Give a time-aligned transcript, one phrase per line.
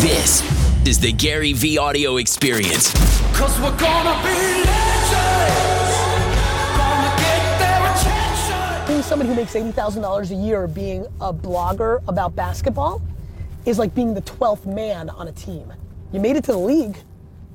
[0.00, 0.40] This
[0.88, 2.90] is the Gary Vee audio experience.
[3.34, 5.92] Cause we're gonna be legends.
[6.74, 8.86] Gonna get their attention.
[8.86, 13.02] being somebody who makes $80,000 a year being a blogger about basketball
[13.66, 15.70] is like being the 12th man on a team.
[16.12, 16.96] You made it to the league,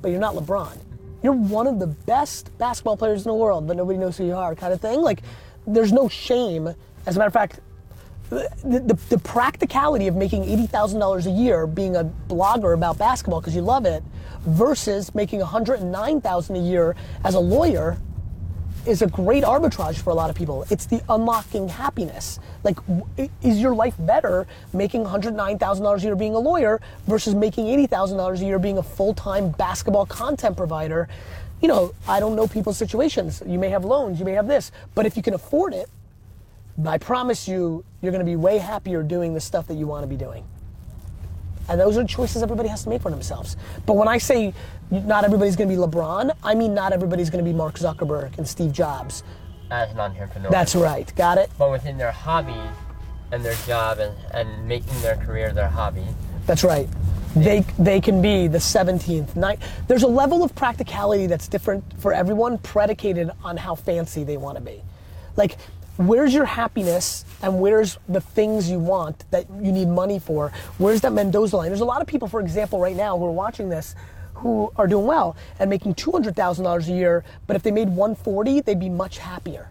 [0.04, 0.78] but you're not LeBron.
[1.24, 4.36] You're one of the best basketball players in the world, but nobody knows who you
[4.36, 5.02] are, kind of thing.
[5.02, 5.24] Like,
[5.66, 6.68] there's no shame.
[7.08, 7.60] As a matter of fact,
[8.30, 13.56] the, the, the practicality of making $80,000 a year being a blogger about basketball because
[13.56, 14.04] you love it
[14.46, 17.98] versus making 109,000 a year as a lawyer
[18.86, 20.66] is a great arbitrage for a lot of people.
[20.70, 22.40] It's the unlocking happiness.
[22.64, 22.78] Like,
[23.42, 28.46] is your life better making $109,000 a year being a lawyer versus making $80,000 a
[28.46, 31.08] year being a full time basketball content provider?
[31.62, 33.42] You know, I don't know people's situations.
[33.46, 35.90] You may have loans, you may have this, but if you can afford it,
[36.86, 40.18] I promise you, you're gonna be way happier doing the stuff that you wanna be
[40.18, 40.44] doing.
[41.68, 43.58] And those are choices everybody has to make for themselves.
[43.86, 44.54] But when I say
[44.92, 48.72] not everybody's gonna be LeBron, I mean not everybody's gonna be Mark Zuckerberg and Steve
[48.72, 49.24] Jobs.
[49.72, 50.50] as an entrepreneur.
[50.52, 51.12] That's right.
[51.16, 51.50] Got it?
[51.58, 52.54] But within their hobby
[53.32, 56.06] and their job and, and making their career their hobby,
[56.46, 56.88] That's right.
[57.36, 59.60] They, they can be the 17th night.
[59.88, 64.58] There's a level of practicality that's different for everyone, predicated on how fancy they want
[64.58, 64.82] to be.
[65.36, 65.58] Like,
[65.98, 70.52] where's your happiness and where's the things you want that you need money for?
[70.78, 71.70] Where's that Mendoza line?
[71.70, 73.96] There's a lot of people, for example, right now who are watching this
[74.36, 78.80] who are doing well and making $200,000 a year, but if they made 140, they'd
[78.80, 79.70] be much happier.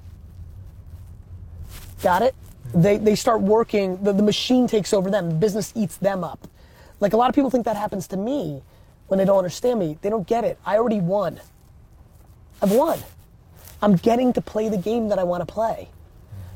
[2.02, 2.34] Got it?
[2.74, 6.48] They, they start working, the, the machine takes over them, the business eats them up.
[7.00, 8.62] Like a lot of people think that happens to me
[9.08, 9.98] when they don't understand me.
[10.00, 10.58] They don't get it.
[10.64, 11.40] I already won.
[12.62, 12.98] I've won.
[13.82, 15.88] I'm getting to play the game that I want to play.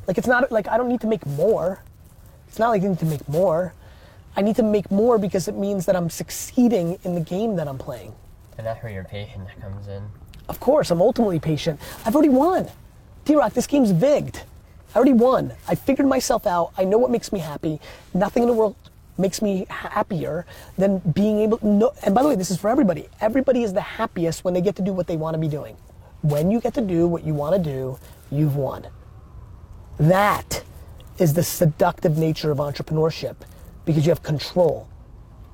[0.09, 1.83] Like it's not like I don't need to make more.
[2.49, 3.75] It's not like I need to make more.
[4.37, 7.69] I need to make more because it means that I'm succeeding in the game that
[7.69, 8.15] I'm playing.
[8.57, 10.03] and that's where your patience comes in.
[10.49, 11.79] Of course, I'm ultimately patient.
[12.05, 12.67] I've already won.
[13.25, 14.43] D-Rock, this game's vigged.
[14.95, 15.53] I already won.
[15.69, 16.73] I figured myself out.
[16.79, 17.79] I know what makes me happy.
[18.15, 18.75] Nothing in the world
[19.19, 20.47] makes me happier
[20.79, 23.09] than being able no, and by the way, this is for everybody.
[23.21, 25.77] Everybody is the happiest when they get to do what they want to be doing.
[26.23, 27.99] When you get to do what you want to do,
[28.31, 28.87] you've won.
[29.99, 30.63] That
[31.19, 33.37] is the seductive nature of entrepreneurship
[33.85, 34.89] because you have control.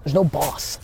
[0.04, 0.78] There's no boss.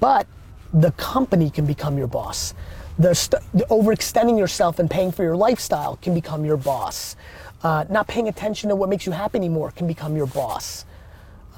[0.00, 0.26] But
[0.72, 2.52] the company can become your boss.
[2.98, 7.16] The, st- the overextending yourself and paying for your lifestyle can become your boss.
[7.62, 10.84] Uh, not paying attention to what makes you happy anymore can become your boss.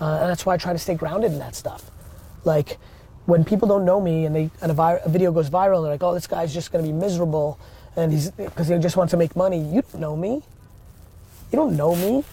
[0.01, 1.91] Uh, and that's why I try to stay grounded in that stuff.
[2.45, 2.79] Like
[3.25, 5.87] when people don't know me and they and a, vi- a video goes viral and
[5.87, 7.59] they're like, "Oh, this guy's just gonna be miserable,"
[7.97, 9.59] and he's because he just wants to make money.
[9.59, 10.43] You don't know me.
[11.53, 12.25] You don't know me.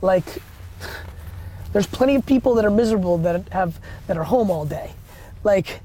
[0.00, 0.24] Like
[1.72, 4.92] there's plenty of people that are miserable that have that are home all day.
[5.44, 5.80] Like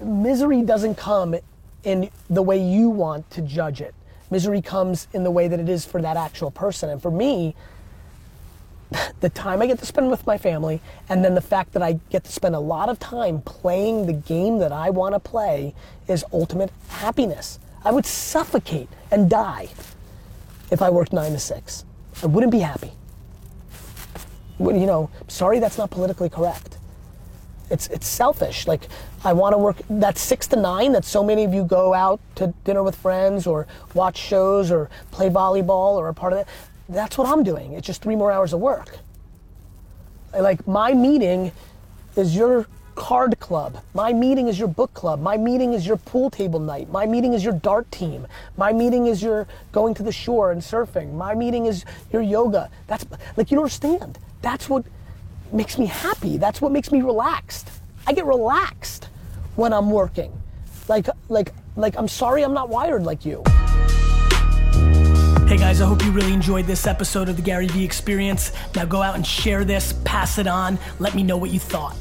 [0.00, 1.34] misery doesn't come
[1.82, 3.94] in the way you want to judge it.
[4.30, 6.90] Misery comes in the way that it is for that actual person.
[6.90, 7.54] And for me,
[9.20, 11.98] the time I get to spend with my family, and then the fact that I
[12.10, 15.74] get to spend a lot of time playing the game that I want to play
[16.08, 17.58] is ultimate happiness.
[17.84, 19.68] I would suffocate and die
[20.70, 21.84] if I worked nine to six.
[22.22, 22.92] I wouldn't be happy.
[24.58, 26.78] Well, You know, sorry that's not politically correct.
[27.70, 28.66] It's it's selfish.
[28.66, 28.88] Like
[29.24, 32.20] I want to work that six to nine that so many of you go out
[32.36, 36.48] to dinner with friends or watch shows or play volleyball or a part of that.
[36.88, 37.72] That's what I'm doing.
[37.72, 38.98] It's just three more hours of work.
[40.38, 41.52] Like my meeting
[42.16, 43.78] is your card club.
[43.94, 45.20] My meeting is your book club.
[45.20, 46.90] My meeting is your pool table night.
[46.90, 48.26] My meeting is your dart team.
[48.56, 51.12] My meeting is your going to the shore and surfing.
[51.14, 52.70] My meeting is your yoga.
[52.86, 53.04] That's
[53.36, 54.18] like you don't understand.
[54.42, 54.84] That's what
[55.52, 56.36] makes me happy.
[56.36, 57.70] That's what makes me relaxed.
[58.06, 59.08] I get relaxed
[59.56, 60.32] when I'm working.
[60.88, 63.42] Like like like I'm sorry I'm not wired like you.
[65.46, 68.52] Hey guys, I hope you really enjoyed this episode of the Gary Vee Experience.
[68.74, 71.96] Now go out and share this, pass it on, let me know what you thought.